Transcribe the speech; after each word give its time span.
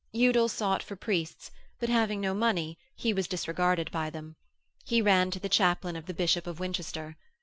Udal 0.15 0.47
sought 0.49 0.81
for 0.81 0.95
priests, 0.95 1.51
but 1.79 1.87
having 1.87 2.19
no 2.19 2.33
money, 2.33 2.75
he 2.95 3.13
was 3.13 3.27
disregarded 3.27 3.91
by 3.91 4.09
them. 4.09 4.35
He 4.83 4.99
ran 4.99 5.29
to 5.29 5.39
the 5.39 5.47
chaplain 5.47 5.95
of 5.95 6.07
the 6.07 6.13
Bishop 6.15 6.47
of 6.47 6.59
Winchester. 6.59 7.17